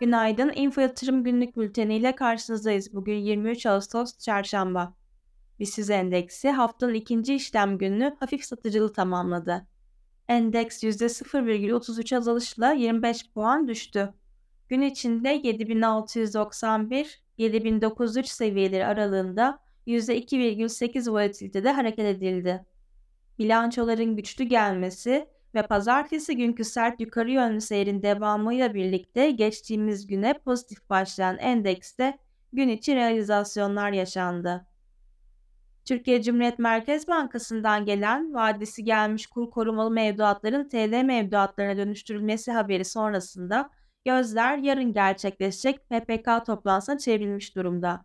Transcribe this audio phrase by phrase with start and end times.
[0.00, 0.52] Günaydın.
[0.54, 2.94] Info Yatırım Günlük Bülteni ile karşınızdayız.
[2.94, 4.94] Bugün 23 Ağustos Çarşamba.
[5.60, 9.66] BIST Endeksi haftanın ikinci işlem gününü hafif satıcılı tamamladı.
[10.28, 14.14] Endeks %0,33 azalışla 25 puan düştü.
[14.68, 22.64] Gün içinde 7691-7903 seviyeleri aralığında %2,8 volatilitede hareket edildi.
[23.38, 30.90] Bilançoların güçlü gelmesi ve pazartesi günkü sert yukarı yönlü seyrin devamıyla birlikte geçtiğimiz güne pozitif
[30.90, 32.18] başlayan endekste
[32.52, 34.66] gün içi realizasyonlar yaşandı.
[35.84, 43.70] Türkiye Cumhuriyet Merkez Bankası'ndan gelen vadesi gelmiş kur korumalı mevduatların TL mevduatlarına dönüştürülmesi haberi sonrasında
[44.04, 48.04] gözler yarın gerçekleşecek PPK toplantısına çevrilmiş durumda.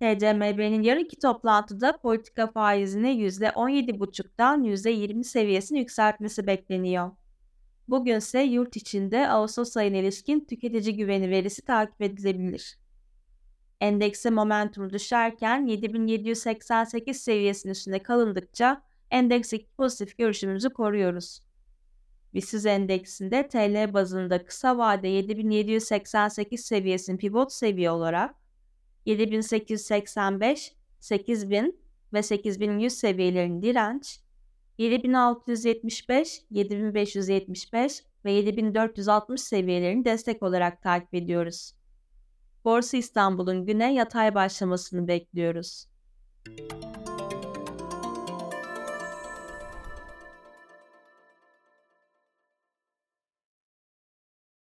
[0.00, 7.10] TCMB'nin yarınki toplantıda politika faizini %17,5'dan %20 seviyesine yükseltmesi bekleniyor.
[7.88, 12.78] Bugün ise yurt içinde Ağustos ayına ilişkin tüketici güveni verisi takip edilebilir.
[13.80, 21.42] Endekse momentum düşerken 7788 seviyesinin üstünde kalındıkça endeksteki pozitif görüşümüzü koruyoruz.
[22.34, 28.34] BIST endeksinde TL bazında kısa vade 7788 seviyesinin pivot seviye olarak
[29.08, 31.80] 7885, 8000
[32.12, 34.20] ve 8100 seviyelerinin direnç,
[34.78, 41.72] 7675, 7575 ve 7460 seviyelerini destek olarak takip ediyoruz.
[42.64, 45.86] Borsa İstanbul'un güne yatay başlamasını bekliyoruz.